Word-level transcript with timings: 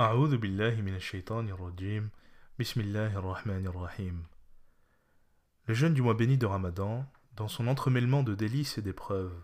أعوذ 0.00 0.37
بالله 0.37 0.81
من 0.81 0.95
الشيطان 0.95 1.49
الرجيم 1.49 2.09
بسم 2.59 2.81
الله 2.81 3.17
الرحمن 3.17 3.67
الرحيم 3.67 4.23
Le 5.67 5.73
jeûne 5.73 5.93
du 5.93 6.01
mois 6.01 6.13
béni 6.13 6.37
de 6.37 6.45
Ramadan, 6.45 7.05
dans 7.35 7.49
son 7.49 7.67
entremêlement 7.67 8.23
de 8.23 8.33
délices 8.33 8.77
et 8.77 8.81
d'épreuves, 8.81 9.43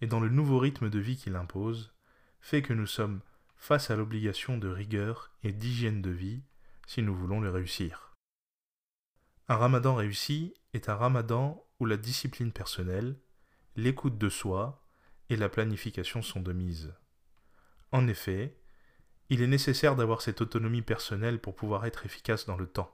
et 0.00 0.06
dans 0.06 0.20
le 0.20 0.28
nouveau 0.28 0.60
rythme 0.60 0.90
de 0.90 0.98
vie 1.00 1.16
qu'il 1.16 1.34
impose, 1.34 1.92
fait 2.40 2.62
que 2.62 2.72
nous 2.72 2.86
sommes 2.86 3.20
face 3.56 3.90
à 3.90 3.96
l'obligation 3.96 4.58
de 4.58 4.68
rigueur 4.68 5.32
et 5.42 5.52
d'hygiène 5.52 6.02
de 6.02 6.10
vie 6.10 6.44
si 6.86 7.02
nous 7.02 7.14
voulons 7.14 7.40
le 7.40 7.50
réussir. 7.50 8.14
Un 9.48 9.56
ramadan 9.56 9.96
réussi 9.96 10.54
est 10.72 10.88
un 10.88 10.94
ramadan 10.94 11.66
où 11.80 11.84
la 11.84 11.96
discipline 11.96 12.52
personnelle, 12.52 13.18
l'écoute 13.74 14.18
de 14.18 14.28
soi 14.28 14.86
et 15.30 15.36
la 15.36 15.48
planification 15.48 16.22
sont 16.22 16.40
de 16.40 16.52
mise. 16.52 16.94
En 17.90 18.06
effet, 18.06 18.56
il 19.30 19.42
est 19.42 19.46
nécessaire 19.46 19.94
d'avoir 19.94 20.22
cette 20.22 20.40
autonomie 20.40 20.82
personnelle 20.82 21.40
pour 21.40 21.54
pouvoir 21.54 21.86
être 21.86 22.04
efficace 22.04 22.46
dans 22.46 22.56
le 22.56 22.66
temps, 22.66 22.92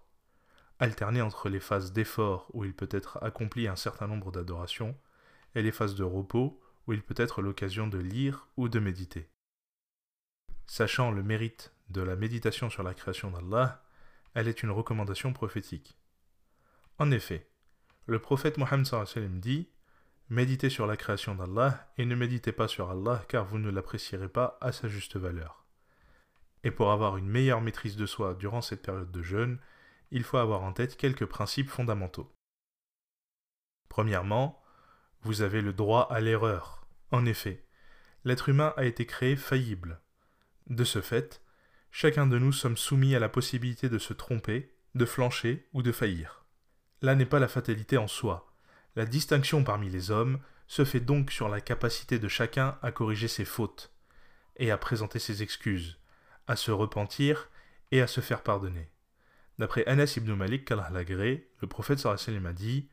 alterner 0.79 1.23
entre 1.23 1.49
les 1.49 1.61
phases 1.61 1.93
d'effort 1.93 2.51
où 2.53 2.65
il 2.65 2.75
peut 2.75 2.89
être 2.91 3.19
accompli 3.23 3.67
un 3.67 3.77
certain 3.77 4.07
nombre 4.07 4.31
d'adorations 4.31 4.95
et 5.55 5.63
les 5.63 5.73
phases 5.73 5.95
de 5.95 6.05
repos 6.05 6.61
où 6.87 6.93
il 6.93 7.03
peut 7.03 7.15
être 7.17 7.41
l'occasion 7.41 7.87
de 7.87 7.97
lire 7.97 8.49
ou 8.59 8.69
de 8.69 8.79
méditer. 8.79 9.31
Sachant 10.67 11.11
le 11.11 11.23
mérite 11.23 11.73
de 11.89 12.03
la 12.03 12.17
méditation 12.17 12.69
sur 12.69 12.83
la 12.83 12.93
création 12.93 13.31
d'Allah, 13.31 13.83
elle 14.35 14.49
est 14.49 14.63
une 14.63 14.71
recommandation 14.71 15.33
prophétique. 15.33 15.99
En 16.99 17.11
effet, 17.11 17.49
le 18.05 18.19
prophète 18.19 18.59
Mohammed 18.59 18.87
dit 19.41 19.71
Méditez 20.29 20.69
sur 20.69 20.87
la 20.87 20.97
création 20.97 21.35
d'Allah 21.35 21.89
et 21.97 22.05
ne 22.05 22.15
méditez 22.15 22.53
pas 22.53 22.69
sur 22.69 22.91
Allah 22.91 23.25
car 23.29 23.47
vous 23.47 23.59
ne 23.59 23.71
l'apprécierez 23.71 24.29
pas 24.29 24.59
à 24.61 24.73
sa 24.73 24.89
juste 24.89 25.17
valeur. 25.17 25.66
Et 26.65 26.71
pour 26.71 26.91
avoir 26.91 27.17
une 27.17 27.29
meilleure 27.29 27.61
maîtrise 27.61 27.97
de 27.97 28.07
soi 28.07 28.35
durant 28.35 28.61
cette 28.61 28.83
période 28.83 29.13
de 29.13 29.23
jeûne, 29.23 29.59
il 30.11 30.25
faut 30.25 30.39
avoir 30.39 30.63
en 30.63 30.73
tête 30.73 30.97
quelques 30.97 31.27
principes 31.27 31.69
fondamentaux. 31.69 32.33
Premièrement, 33.89 34.63
vous 35.23 35.43
avez 35.43 35.61
le 35.61 35.73
droit 35.73 36.09
à 36.11 36.21
l'erreur. 36.21 36.87
En 37.11 37.25
effet, 37.27 37.65
l'être 38.25 38.49
humain 38.49 38.75
a 38.77 38.85
été 38.85 39.07
créé 39.07 39.37
faillible. 39.37 40.01
De 40.67 40.85
ce 40.85 41.01
fait, 41.01 41.43
chacun 41.91 42.27
de 42.27 42.39
nous 42.39 42.53
sommes 42.53 42.77
soumis 42.77 43.15
à 43.15 43.21
la 43.21 43.29
possibilité 43.29 43.89
de 43.89 43.99
se 43.99 44.13
tromper, 44.13 44.75
de 44.95 45.05
flancher 45.05 45.69
ou 45.73 45.83
de 45.83 45.93
faillir. 45.93 46.45
Là 47.03 47.15
n'est 47.15 47.27
pas 47.27 47.39
la 47.39 47.49
fatalité 47.49 47.99
en 47.99 48.09
soi. 48.09 48.53
La 48.97 49.05
distinction 49.05 49.63
parmi 49.63 49.91
les 49.91 50.11
hommes 50.11 50.41
se 50.67 50.85
fait 50.85 51.01
donc 51.01 51.31
sur 51.31 51.49
la 51.49 51.61
capacité 51.61 52.19
de 52.19 52.29
chacun 52.29 52.79
à 52.83 52.91
corriger 52.91 53.29
ses 53.29 53.45
fautes 53.45 53.93
et 54.57 54.71
à 54.71 54.79
présenter 54.79 55.19
ses 55.19 55.43
excuses, 55.43 55.99
à 56.47 56.57
se 56.57 56.71
repentir 56.71 57.51
et 57.91 58.01
à 58.01 58.07
se 58.07 58.21
faire 58.21 58.43
pardonner. 58.43 58.91
D'après 59.59 59.87
Anas 59.87 60.15
ibn 60.17 60.35
Malik 60.35 60.69
le 60.71 61.67
prophète 61.67 61.99
sallallahu 61.99 62.47
a 62.47 62.53
dit 62.53 62.89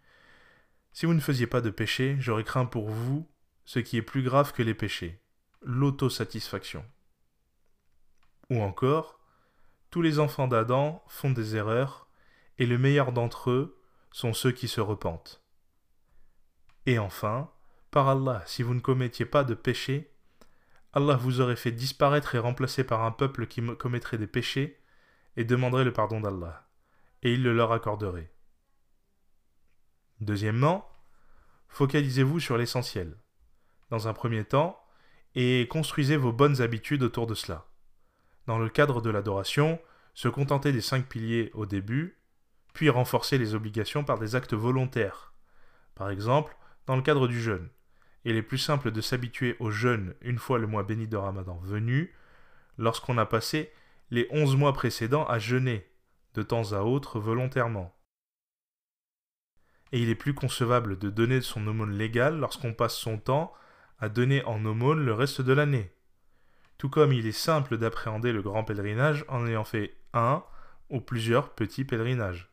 Si 0.91 1.05
vous 1.05 1.13
ne 1.13 1.19
faisiez 1.19 1.47
pas 1.47 1.61
de 1.61 1.69
péché, 1.69 2.15
j'aurais 2.19 2.43
craint 2.43 2.65
pour 2.65 2.89
vous 2.89 3.29
ce 3.65 3.79
qui 3.79 3.97
est 3.97 4.01
plus 4.01 4.23
grave 4.23 4.53
que 4.53 4.63
les 4.63 4.73
péchés, 4.73 5.21
l'autosatisfaction. 5.61 6.85
Ou 8.49 8.61
encore, 8.61 9.19
tous 9.89 10.01
les 10.01 10.19
enfants 10.19 10.47
d'Adam 10.47 11.03
font 11.07 11.31
des 11.31 11.55
erreurs, 11.55 12.07
et 12.57 12.65
le 12.65 12.77
meilleur 12.77 13.11
d'entre 13.11 13.51
eux 13.51 13.81
sont 14.11 14.33
ceux 14.33 14.51
qui 14.51 14.67
se 14.67 14.81
repentent. 14.81 15.43
Et 16.85 16.99
enfin, 16.99 17.51
par 17.91 18.09
Allah, 18.09 18.43
si 18.45 18.63
vous 18.63 18.73
ne 18.73 18.79
commettiez 18.79 19.25
pas 19.25 19.43
de 19.43 19.53
péché, 19.53 20.12
Allah 20.93 21.15
vous 21.15 21.41
aurait 21.41 21.55
fait 21.55 21.71
disparaître 21.71 22.35
et 22.35 22.39
remplacer 22.39 22.83
par 22.83 23.03
un 23.03 23.11
peuple 23.11 23.47
qui 23.47 23.61
commettrait 23.77 24.17
des 24.17 24.27
péchés 24.27 24.79
et 25.35 25.43
demanderait 25.43 25.83
le 25.83 25.93
pardon 25.93 26.21
d'Allah, 26.21 26.67
et 27.23 27.33
il 27.33 27.41
le 27.41 27.53
leur 27.53 27.71
accorderait. 27.71 28.31
Deuxièmement, 30.21 30.87
focalisez-vous 31.67 32.39
sur 32.39 32.57
l'essentiel, 32.57 33.17
dans 33.89 34.07
un 34.07 34.13
premier 34.13 34.45
temps, 34.45 34.79
et 35.35 35.67
construisez 35.67 36.15
vos 36.15 36.31
bonnes 36.31 36.61
habitudes 36.61 37.01
autour 37.01 37.25
de 37.25 37.33
cela. 37.33 37.65
Dans 38.45 38.59
le 38.59 38.69
cadre 38.69 39.01
de 39.01 39.09
l'adoration, 39.09 39.79
se 40.13 40.27
contenter 40.27 40.71
des 40.71 40.81
cinq 40.81 41.07
piliers 41.07 41.49
au 41.55 41.65
début, 41.65 42.19
puis 42.73 42.89
renforcer 42.89 43.39
les 43.39 43.55
obligations 43.55 44.03
par 44.03 44.19
des 44.19 44.35
actes 44.35 44.53
volontaires. 44.53 45.33
Par 45.95 46.11
exemple, 46.11 46.55
dans 46.85 46.95
le 46.95 47.01
cadre 47.01 47.27
du 47.27 47.41
jeûne, 47.41 47.69
il 48.25 48.35
est 48.35 48.41
plus 48.41 48.57
simple 48.57 48.91
de 48.91 49.01
s'habituer 49.01 49.55
au 49.59 49.71
jeûne 49.71 50.15
une 50.21 50.37
fois 50.37 50.59
le 50.59 50.67
mois 50.67 50.83
béni 50.83 51.07
de 51.07 51.17
Ramadan 51.17 51.59
venu, 51.63 52.13
lorsqu'on 52.77 53.17
a 53.17 53.25
passé 53.25 53.71
les 54.11 54.27
onze 54.31 54.55
mois 54.55 54.73
précédents 54.73 55.25
à 55.25 55.39
jeûner, 55.39 55.89
de 56.33 56.43
temps 56.43 56.73
à 56.73 56.81
autre 56.81 57.19
volontairement. 57.19 57.95
Et 59.91 60.01
il 60.01 60.09
est 60.09 60.15
plus 60.15 60.33
concevable 60.33 60.97
de 60.97 61.09
donner 61.09 61.41
son 61.41 61.67
aumône 61.67 61.95
légale 61.97 62.39
lorsqu'on 62.39 62.73
passe 62.73 62.95
son 62.95 63.17
temps 63.17 63.53
à 63.99 64.09
donner 64.09 64.43
en 64.45 64.63
aumône 64.65 65.05
le 65.05 65.13
reste 65.13 65.41
de 65.41 65.53
l'année. 65.53 65.93
Tout 66.77 66.89
comme 66.89 67.13
il 67.13 67.27
est 67.27 67.31
simple 67.31 67.77
d'appréhender 67.77 68.31
le 68.31 68.41
grand 68.41 68.63
pèlerinage 68.63 69.23
en 69.27 69.45
ayant 69.45 69.63
fait 69.63 69.95
un 70.13 70.43
ou 70.89 70.99
plusieurs 70.99 71.53
petits 71.53 71.85
pèlerinages. 71.85 72.51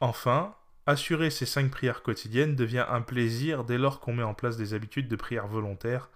Enfin, 0.00 0.56
Assurer 0.86 1.30
ces 1.30 1.46
cinq 1.46 1.70
prières 1.70 2.02
quotidiennes 2.02 2.56
devient 2.56 2.84
un 2.88 3.00
plaisir 3.00 3.64
dès 3.64 3.78
lors 3.78 4.00
qu'on 4.00 4.12
met 4.12 4.22
en 4.22 4.34
place 4.34 4.56
des 4.56 4.74
habitudes 4.74 5.08
de 5.08 5.16
prière 5.16 5.46
volontaires 5.46 6.10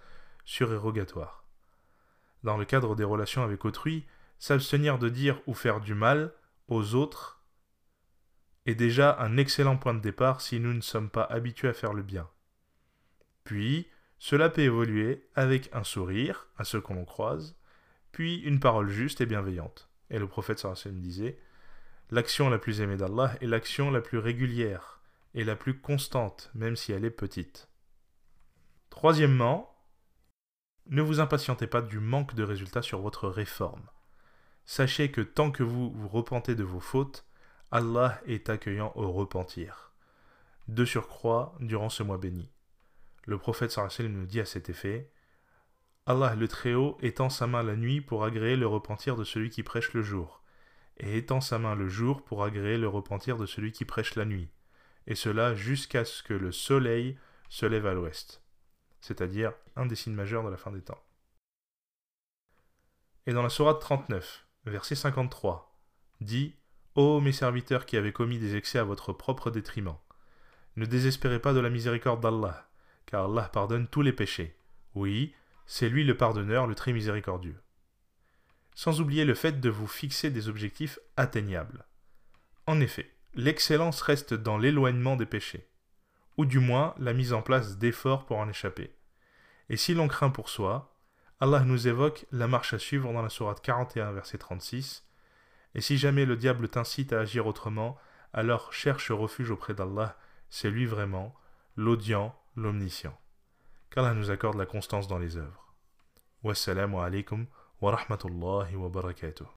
surérogatoires. 0.45 1.43
Dans 2.43 2.57
le 2.57 2.65
cadre 2.65 2.95
des 2.95 3.03
relations 3.03 3.43
avec 3.43 3.65
autrui, 3.65 4.05
s'abstenir 4.37 4.99
de 4.99 5.09
dire 5.09 5.41
ou 5.47 5.53
faire 5.53 5.81
du 5.81 5.95
mal 5.95 6.33
aux 6.67 6.93
autres 6.93 7.41
est 8.65 8.75
déjà 8.75 9.17
un 9.19 9.37
excellent 9.37 9.77
point 9.77 9.95
de 9.95 9.99
départ 9.99 10.41
si 10.41 10.59
nous 10.59 10.73
ne 10.73 10.81
sommes 10.81 11.09
pas 11.09 11.23
habitués 11.23 11.69
à 11.69 11.73
faire 11.73 11.93
le 11.93 12.03
bien. 12.03 12.29
Puis, 13.43 13.87
cela 14.19 14.49
peut 14.49 14.61
évoluer 14.61 15.27
avec 15.33 15.69
un 15.73 15.83
sourire 15.83 16.47
à 16.57 16.63
ceux 16.63 16.81
qu'on 16.81 17.05
croise, 17.05 17.57
puis 18.11 18.37
une 18.41 18.59
parole 18.59 18.89
juste 18.89 19.21
et 19.21 19.25
bienveillante. 19.25 19.89
Et 20.09 20.19
le 20.19 20.27
prophète 20.27 20.59
sallallahu 20.59 20.99
disait 20.99 21.39
L'action 22.11 22.49
la 22.49 22.57
plus 22.57 22.81
aimée 22.81 22.97
d'Allah 22.97 23.35
est 23.39 23.45
l'action 23.45 23.91
la 23.91 24.01
plus 24.01 24.17
régulière 24.17 24.99
et 25.35 25.43
la 25.43 25.55
plus 25.55 25.79
constante, 25.79 26.49
même 26.55 26.75
si 26.75 26.91
elle 26.91 27.05
est 27.05 27.11
petite. 27.11 27.69
Troisièmement, 28.89 29.77
ne 30.87 31.03
vous 31.03 31.19
impatientez 31.19 31.67
pas 31.67 31.83
du 31.83 31.99
manque 31.99 32.33
de 32.33 32.41
résultats 32.41 32.81
sur 32.81 32.99
votre 32.99 33.29
réforme. 33.29 33.87
Sachez 34.65 35.11
que 35.11 35.21
tant 35.21 35.51
que 35.51 35.61
vous 35.61 35.91
vous 35.91 36.07
repentez 36.07 36.55
de 36.55 36.63
vos 36.63 36.79
fautes, 36.79 37.27
Allah 37.69 38.19
est 38.25 38.49
accueillant 38.49 38.91
au 38.95 39.11
repentir. 39.11 39.91
De 40.67 40.85
surcroît, 40.85 41.55
durant 41.59 41.89
ce 41.89 42.01
mois 42.01 42.17
béni. 42.17 42.49
Le 43.25 43.37
prophète 43.37 43.69
sallallahu 43.69 44.09
nous 44.09 44.25
dit 44.25 44.39
à 44.39 44.45
cet 44.45 44.69
effet 44.69 45.11
Allah 46.07 46.33
le 46.33 46.47
Très-Haut 46.47 46.97
étend 47.01 47.29
sa 47.29 47.45
main 47.45 47.61
la 47.61 47.75
nuit 47.75 48.01
pour 48.01 48.23
agréer 48.23 48.55
le 48.55 48.65
repentir 48.65 49.15
de 49.15 49.23
celui 49.23 49.51
qui 49.51 49.61
prêche 49.61 49.93
le 49.93 50.01
jour 50.01 50.39
et 50.99 51.17
étend 51.17 51.41
sa 51.41 51.59
main 51.59 51.75
le 51.75 51.87
jour 51.87 52.23
pour 52.23 52.43
agréer 52.43 52.77
le 52.77 52.87
repentir 52.87 53.37
de 53.37 53.45
celui 53.45 53.71
qui 53.71 53.85
prêche 53.85 54.15
la 54.15 54.25
nuit, 54.25 54.49
et 55.07 55.15
cela 55.15 55.55
jusqu'à 55.55 56.05
ce 56.05 56.23
que 56.23 56.33
le 56.33 56.51
soleil 56.51 57.17
se 57.49 57.65
lève 57.65 57.85
à 57.85 57.93
l'ouest, 57.93 58.43
c'est-à-dire 59.01 59.53
un 59.75 59.85
des 59.85 59.95
signes 59.95 60.13
majeurs 60.13 60.43
de 60.43 60.49
la 60.49 60.57
fin 60.57 60.71
des 60.71 60.81
temps. 60.81 61.03
Et 63.25 63.33
dans 63.33 63.43
la 63.43 63.49
Sourate 63.49 63.79
39, 63.79 64.45
verset 64.65 64.95
53, 64.95 65.79
dit 66.21 66.55
Ô 66.95 67.21
mes 67.21 67.31
serviteurs 67.31 67.85
qui 67.85 67.97
avez 67.97 68.11
commis 68.11 68.39
des 68.39 68.55
excès 68.55 68.79
à 68.79 68.83
votre 68.83 69.13
propre 69.13 69.51
détriment, 69.51 69.97
ne 70.75 70.85
désespérez 70.85 71.39
pas 71.39 71.53
de 71.53 71.59
la 71.59 71.69
miséricorde 71.69 72.21
d'Allah, 72.21 72.69
car 73.05 73.25
Allah 73.25 73.49
pardonne 73.53 73.87
tous 73.87 74.01
les 74.01 74.13
péchés. 74.13 74.55
Oui, 74.95 75.33
c'est 75.65 75.89
lui 75.89 76.03
le 76.03 76.17
pardonneur, 76.17 76.67
le 76.67 76.75
très 76.75 76.93
miséricordieux 76.93 77.59
sans 78.79 79.01
oublier 79.01 79.25
le 79.25 79.35
fait 79.35 79.59
de 79.59 79.69
vous 79.69 79.87
fixer 79.87 80.29
des 80.29 80.47
objectifs 80.47 80.99
atteignables. 81.17 81.85
En 82.65 82.79
effet, 82.79 83.13
l'excellence 83.35 84.01
reste 84.01 84.33
dans 84.33 84.57
l'éloignement 84.57 85.17
des 85.17 85.25
péchés, 85.25 85.67
ou 86.37 86.45
du 86.45 86.59
moins 86.59 86.95
la 86.97 87.11
mise 87.11 87.33
en 87.33 87.41
place 87.41 87.77
d'efforts 87.77 88.25
pour 88.25 88.37
en 88.37 88.47
échapper. 88.47 88.95
Et 89.67 89.75
si 89.75 89.93
l'on 89.93 90.07
craint 90.07 90.29
pour 90.29 90.47
soi, 90.47 90.95
Allah 91.41 91.59
nous 91.65 91.89
évoque 91.89 92.25
la 92.31 92.47
marche 92.47 92.73
à 92.73 92.79
suivre 92.79 93.11
dans 93.11 93.21
la 93.21 93.27
sourate 93.27 93.59
41, 93.61 94.13
verset 94.13 94.37
36, 94.37 95.05
et 95.75 95.81
si 95.81 95.97
jamais 95.97 96.23
le 96.23 96.37
diable 96.37 96.69
t'incite 96.69 97.11
à 97.11 97.19
agir 97.19 97.47
autrement, 97.47 97.97
alors 98.31 98.71
cherche 98.71 99.11
refuge 99.11 99.51
auprès 99.51 99.73
d'Allah, 99.73 100.17
c'est 100.49 100.71
lui 100.71 100.85
vraiment, 100.85 101.35
l'audient, 101.75 102.33
l'omniscient. 102.55 103.19
Qu'Allah 103.89 104.13
nous 104.13 104.31
accorde 104.31 104.57
la 104.57 104.65
constance 104.65 105.09
dans 105.09 105.19
les 105.19 105.35
œuvres. 105.35 105.75
Wassalamu 106.43 106.99
alaikum 106.99 107.45
ورحمة 107.81 108.19
الله 108.25 108.77
وبركاته. 108.77 109.45